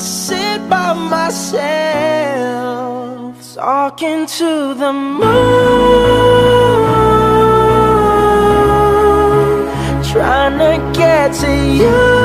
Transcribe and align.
sit 0.00 0.68
by 0.68 0.92
myself, 0.94 1.54
talking 3.54 4.26
to 4.26 4.74
the 4.74 4.92
moon, 4.92 5.20
trying 10.10 10.58
to 10.58 10.98
get 10.98 11.34
to 11.34 11.50
you. 11.76 12.19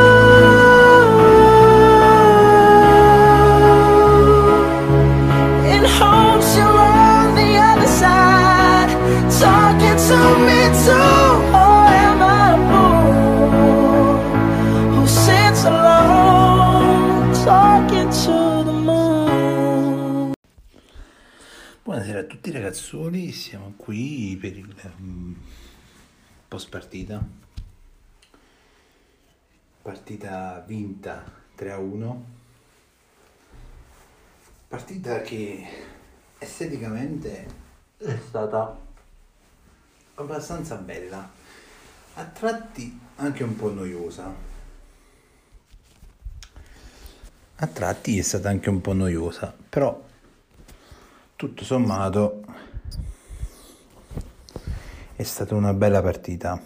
Tutti 22.46 22.58
ragazzoli, 22.58 23.32
siamo 23.32 23.74
qui 23.76 24.38
per 24.40 24.56
il 24.56 24.94
mm, 25.02 25.34
post 26.48 26.70
partita. 26.70 27.20
Partita 29.82 30.64
vinta 30.68 31.24
3 31.56 31.72
a 31.72 31.80
1. 31.80 32.26
Partita 34.68 35.22
che 35.22 35.66
esteticamente 36.38 37.48
è 37.98 38.20
stata 38.28 38.78
abbastanza 40.14 40.76
bella, 40.76 41.28
a 42.14 42.26
tratti 42.26 43.00
anche 43.16 43.44
un 43.44 43.56
po' 43.56 43.74
noiosa. 43.74 44.32
A 47.56 47.66
tratti 47.66 48.20
è 48.20 48.22
stata 48.22 48.50
anche 48.50 48.70
un 48.70 48.82
po' 48.82 48.94
noiosa, 48.94 49.52
però 49.68 50.14
tutto 51.36 51.66
sommato 51.66 52.46
è 55.18 55.24
stata 55.24 55.54
una 55.54 55.74
bella 55.74 56.02
partita. 56.02 56.62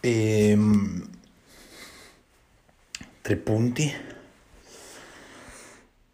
E, 0.00 0.58
tre 3.20 3.36
punti. 3.36 3.92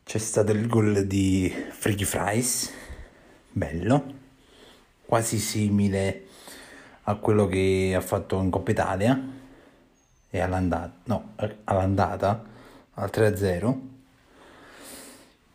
C'è 0.05 0.19
stato 0.19 0.51
il 0.51 0.67
gol 0.67 1.07
di 1.07 1.53
Freaky 1.71 2.05
Fries, 2.05 2.73
bello, 3.53 4.15
quasi 5.05 5.39
simile 5.39 6.27
a 7.03 7.15
quello 7.15 7.47
che 7.47 7.93
ha 7.97 8.01
fatto 8.01 8.41
in 8.41 8.51
Coppa 8.51 8.73
Italia 8.73 9.39
e 10.29 10.41
all'andata, 10.41 10.93
no, 11.05 11.35
all'andata 11.65 12.45
al 12.95 13.11
3-0. 13.13 14.00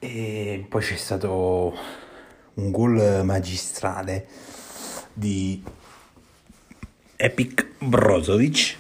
E 0.08 0.66
poi 0.70 0.84
c'è 0.84 0.98
stato 0.98 1.76
un 2.54 2.72
gol 2.72 3.24
magistrale 3.24 4.28
di 5.12 5.64
Epic 7.16 7.68
Brozovic. 7.80 8.76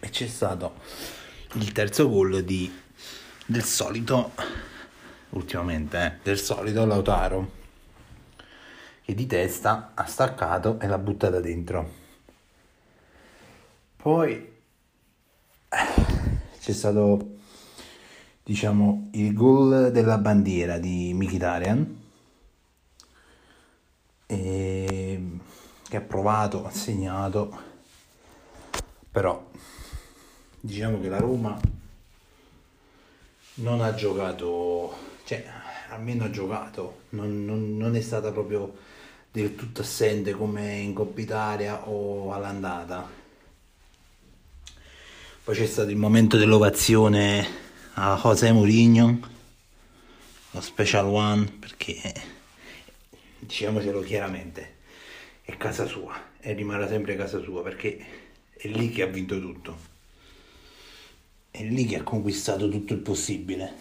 E 0.00 0.10
c'è 0.10 0.26
stato 0.26 0.74
il 1.54 1.72
terzo 1.72 2.10
gol 2.10 2.44
di 2.44 2.70
del 3.46 3.64
solito 3.64 4.32
ultimamente 5.30 6.04
eh, 6.04 6.12
del 6.22 6.38
solito 6.38 6.84
Lautaro 6.84 7.52
che 9.02 9.14
di 9.14 9.26
testa 9.26 9.92
ha 9.94 10.04
staccato 10.04 10.78
e 10.80 10.86
l'ha 10.88 10.98
buttata 10.98 11.40
dentro. 11.40 11.90
Poi 13.96 14.32
eh, 14.32 15.86
c'è 16.60 16.72
stato 16.72 17.34
diciamo 18.46 19.08
il 19.14 19.34
gol 19.34 19.90
della 19.90 20.18
bandiera 20.18 20.78
di 20.78 21.12
Mkhitaryan 21.12 22.02
e 24.26 25.22
che 25.88 25.96
ha 25.96 26.00
provato, 26.00 26.64
ha 26.64 26.70
segnato. 26.70 27.60
Però 29.10 29.50
diciamo 30.60 31.00
che 31.00 31.08
la 31.08 31.18
Roma 31.18 31.58
non 33.54 33.80
ha 33.80 33.92
giocato 33.94 34.94
cioè 35.24 35.44
almeno 35.88 36.22
ha 36.22 36.30
giocato. 36.30 37.00
Non, 37.10 37.44
non- 37.44 37.76
non 37.76 37.96
è 37.96 38.00
stata 38.00 38.30
proprio 38.30 38.76
del 39.32 39.56
tutto 39.56 39.80
assente 39.80 40.34
come 40.34 40.76
in 40.76 40.94
Coppa 40.94 41.20
Italia 41.20 41.88
o 41.88 42.32
all'andata. 42.32 43.10
Poi 45.42 45.54
c'è 45.56 45.66
stato 45.66 45.90
il 45.90 45.96
momento 45.96 46.36
dell'ovazione 46.36 47.65
a 47.98 48.20
José 48.22 48.52
Mourinho, 48.52 49.18
lo 50.50 50.60
special 50.60 51.06
one, 51.06 51.46
perché 51.46 52.12
diciamocelo 53.38 54.02
chiaramente, 54.02 54.76
è 55.40 55.56
casa 55.56 55.86
sua 55.86 56.14
e 56.38 56.52
rimarrà 56.52 56.88
sempre 56.88 57.16
casa 57.16 57.40
sua 57.40 57.62
perché 57.62 58.06
è 58.52 58.68
lì 58.68 58.90
che 58.90 59.02
ha 59.02 59.06
vinto 59.06 59.40
tutto. 59.40 59.94
È 61.50 61.62
lì 61.62 61.86
che 61.86 61.96
ha 61.96 62.02
conquistato 62.02 62.68
tutto 62.68 62.92
il 62.92 62.98
possibile. 62.98 63.74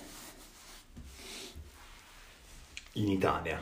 In 2.93 3.09
Italia. 3.09 3.61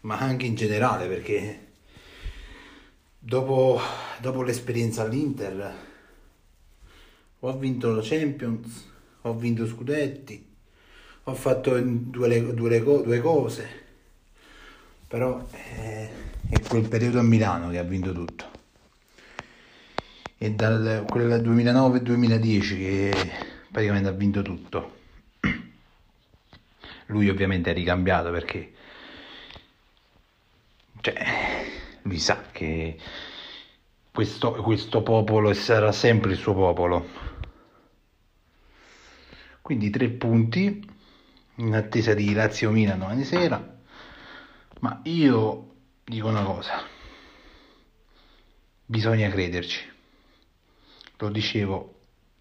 Ma 0.00 0.18
anche 0.18 0.46
in 0.46 0.54
generale 0.54 1.06
perché 1.06 1.66
dopo, 3.18 3.78
dopo 4.20 4.42
l'esperienza 4.42 5.02
all'Inter 5.02 5.92
ho 7.46 7.58
vinto 7.58 7.92
la 7.92 8.00
Champions, 8.02 8.90
ho 9.22 9.34
vinto 9.34 9.66
scudetti, 9.66 10.42
ho 11.24 11.34
fatto 11.34 11.78
due, 11.78 12.54
due, 12.54 12.82
due 12.82 13.20
cose, 13.20 13.68
però 15.06 15.46
eh, 15.52 16.08
è 16.48 16.60
quel 16.60 16.88
periodo 16.88 17.18
a 17.18 17.22
Milano 17.22 17.68
che 17.68 17.78
ha 17.78 17.82
vinto 17.82 18.12
tutto. 18.12 18.52
E 20.38 20.52
dal 20.52 21.04
quel 21.06 21.42
2009-2010 21.42 22.60
che 22.76 23.30
praticamente 23.70 24.08
ha 24.08 24.12
vinto 24.12 24.40
tutto. 24.40 25.02
Lui 27.06 27.28
ovviamente 27.28 27.70
è 27.70 27.74
ricambiato 27.74 28.30
perché 28.30 28.72
cioè, 31.02 31.14
lui 32.02 32.18
sa 32.18 32.44
che 32.50 32.96
questo, 34.14 34.52
questo 34.52 35.02
popolo 35.02 35.52
sarà 35.54 35.90
sempre 35.90 36.30
il 36.30 36.38
suo 36.38 36.54
popolo. 36.54 37.33
Quindi 39.64 39.88
tre 39.88 40.10
punti 40.10 40.86
in 41.54 41.74
attesa 41.74 42.12
di 42.12 42.34
Lazio 42.34 42.70
Milan 42.70 42.98
domani 42.98 43.24
sera. 43.24 43.78
Ma 44.80 45.00
io 45.04 45.76
dico 46.04 46.28
una 46.28 46.42
cosa: 46.42 46.82
bisogna 48.84 49.30
crederci. 49.30 49.90
Lo 51.16 51.30
dicevo 51.30 52.00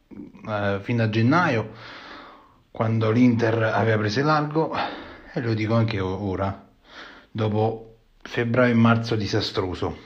eh, 0.09 0.79
fino 0.81 1.03
a 1.03 1.09
gennaio, 1.09 1.71
quando 2.71 3.09
l'Inter 3.09 3.71
aveva 3.73 3.99
preso 3.99 4.21
largo, 4.21 4.75
e 5.31 5.39
lo 5.39 5.53
dico 5.53 5.75
anche 5.75 6.01
ora, 6.01 6.69
dopo 7.31 7.99
febbraio 8.21 8.73
e 8.73 8.75
marzo 8.75 9.15
disastroso. 9.15 9.97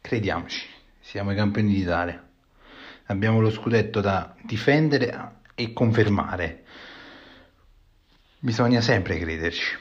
Crediamoci, 0.00 0.64
siamo 1.00 1.32
i 1.32 1.34
campioni 1.34 1.74
d'Italia. 1.74 2.24
Abbiamo 3.06 3.40
lo 3.40 3.50
scudetto 3.50 4.00
da 4.00 4.34
difendere 4.42 5.40
e 5.54 5.72
confermare. 5.72 6.64
Bisogna 8.38 8.80
sempre 8.80 9.18
crederci. 9.18 9.76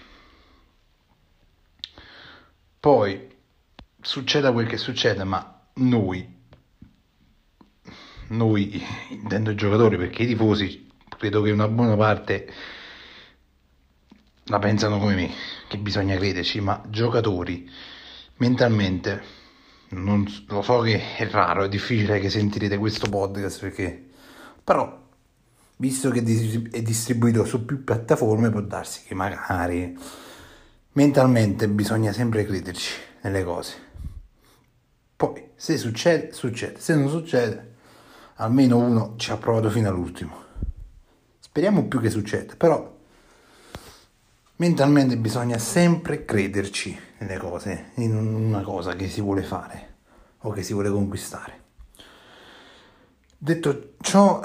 Poi 2.79 3.29
succeda 4.01 4.51
quel 4.51 4.67
che 4.67 4.78
succeda, 4.78 5.23
ma 5.23 5.67
noi, 5.75 6.41
noi 8.28 8.84
intendo 9.09 9.52
i 9.52 9.55
giocatori 9.55 9.97
perché 9.97 10.23
i 10.23 10.28
tifosi 10.28 10.91
credo 11.17 11.41
che 11.41 11.52
una 11.52 11.70
buona 11.70 11.96
parte 11.96 12.53
la 14.46 14.59
pensano 14.59 14.99
come 14.99 15.16
me, 15.16 15.31
che 15.70 15.78
bisogna 15.78 16.17
crederci, 16.17 16.59
ma 16.59 16.84
giocatori 16.90 17.70
mentalmente 18.37 19.23
non, 19.93 20.25
lo 20.47 20.61
so 20.61 20.81
che 20.81 21.16
è 21.17 21.28
raro, 21.29 21.63
è 21.63 21.69
difficile 21.69 22.19
che 22.19 22.29
sentirete 22.29 22.78
questo 22.78 23.09
podcast 23.09 23.59
perché 23.59 24.09
però 24.63 25.01
visto 25.78 26.09
che 26.09 26.19
è 26.19 26.81
distribuito 26.81 27.45
su 27.45 27.66
più 27.66 27.84
piattaforme 27.84 28.49
può 28.49 28.61
darsi 28.61 29.03
che 29.05 29.13
magari 29.16 29.97
mentalmente 30.93 31.67
bisogna 31.67 32.11
sempre 32.11 32.45
crederci 32.45 32.93
nelle 33.22 33.43
cose. 33.43 33.91
Poi 35.16 35.49
se 35.55 35.78
succede, 35.78 36.34
succede, 36.34 36.79
se 36.79 36.96
non 36.96 37.09
succede, 37.09 37.73
almeno 38.35 38.78
uno 38.78 39.16
ci 39.17 39.31
ha 39.31 39.37
provato 39.37 39.69
fino 39.69 39.89
all'ultimo. 39.89 40.41
Speriamo 41.39 41.85
più 41.87 41.99
che 41.99 42.09
succeda, 42.09 42.55
però 42.55 42.91
mentalmente 44.57 45.17
bisogna 45.17 45.57
sempre 45.57 46.25
crederci 46.25 46.97
nelle 47.23 47.40
cose, 47.40 47.91
in 47.96 48.16
una 48.16 48.61
cosa 48.61 48.96
che 48.96 49.09
si 49.09 49.22
vuole 49.22 49.43
fare. 49.43 49.91
o 50.46 50.52
che 50.52 50.64
si 50.64 50.73
vuole 50.73 50.90
conquistare. 50.90 51.61
Detto 53.37 53.93
ciò, 54.02 54.41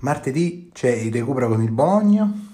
martedì 0.00 0.70
c'è 0.72 0.90
il 0.90 1.12
recupero 1.12 1.48
con 1.48 1.62
il 1.62 1.70
Bologna. 1.70 2.48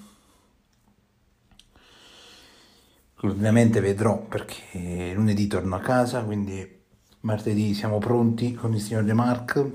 Ovviamente 3.21 3.79
vedrò 3.79 4.19
perché 4.19 5.11
lunedì 5.13 5.47
torno 5.47 5.75
a 5.75 5.79
casa, 5.79 6.23
quindi 6.23 6.83
martedì 7.21 7.73
siamo 7.73 7.97
pronti 7.97 8.53
con 8.53 8.73
il 8.73 8.81
signor 8.81 9.03
De 9.03 9.13
Marc. 9.13 9.65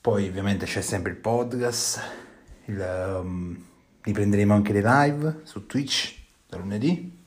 Poi 0.00 0.28
ovviamente 0.28 0.66
c'è 0.66 0.80
sempre 0.80 1.12
il 1.12 1.18
podcast, 1.18 2.00
il, 2.66 3.18
um, 3.20 3.64
riprenderemo 4.00 4.54
anche 4.54 4.72
le 4.72 4.82
live 4.82 5.40
su 5.44 5.66
Twitch 5.66 6.14
da 6.48 6.56
lunedì. 6.56 7.24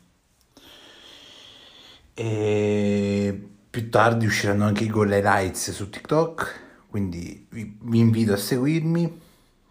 E 2.22 3.50
più 3.70 3.90
tardi 3.90 4.26
usciranno 4.26 4.66
anche 4.66 4.84
i 4.84 4.90
Goal 4.90 5.10
Highlights 5.10 5.72
su 5.72 5.90
TikTok, 5.90 6.60
quindi 6.90 7.48
vi, 7.50 7.78
vi 7.82 8.00
invito 8.00 8.34
a 8.34 8.36
seguirmi, 8.36 9.20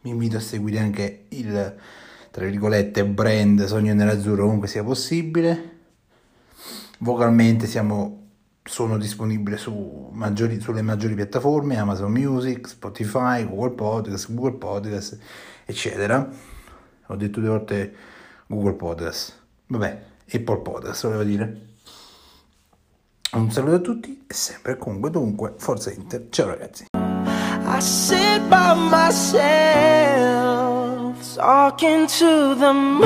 vi 0.00 0.08
invito 0.08 0.38
a 0.38 0.40
seguire 0.40 0.78
anche 0.78 1.26
il, 1.28 1.76
tra 2.30 2.46
virgolette, 2.46 3.04
brand 3.04 3.62
Sogno 3.66 3.92
Nell'Azzurro 3.92 4.46
ovunque 4.46 4.66
sia 4.66 4.82
possibile. 4.82 5.76
Vocalmente 7.00 7.66
siamo, 7.66 8.28
sono 8.64 8.96
disponibile 8.96 9.58
su 9.58 10.08
maggiori, 10.12 10.58
sulle 10.58 10.80
maggiori 10.80 11.12
piattaforme, 11.12 11.76
Amazon 11.76 12.10
Music, 12.10 12.66
Spotify, 12.66 13.46
Google 13.46 13.74
Podcast, 13.74 14.32
Google 14.32 14.56
Podcast, 14.56 15.18
eccetera. 15.66 16.26
Ho 17.08 17.14
detto 17.14 17.40
due 17.40 17.50
volte 17.50 17.94
Google 18.46 18.72
Podcast. 18.72 19.38
Vabbè, 19.66 20.02
Apple 20.32 20.60
Podcast, 20.60 21.02
volevo 21.02 21.24
dire. 21.24 21.66
Un 23.30 23.50
saluto 23.50 23.74
a 23.74 23.80
tutti 23.80 24.24
e 24.26 24.32
sempre 24.32 24.78
comunque 24.78 25.10
dunque 25.10 25.52
Forza 25.58 25.92
Inter. 25.92 26.28
Ciao 26.30 26.46
ragazzi. 26.46 26.86
I 26.94 27.80
sit 27.80 28.40
by 28.48 28.74
myself 28.74 29.36
talking 31.34 32.06
to 32.06 32.54
the 32.54 32.72
moon, 32.72 33.04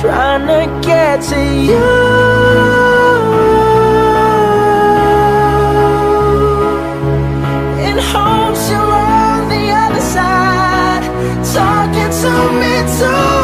trying 0.00 0.46
to 0.46 0.66
get 0.80 1.20
to 1.28 1.38
you. 1.38 1.84
Talking 11.52 12.10
to 12.10 12.30
me 12.52 12.84
too. 12.98 13.35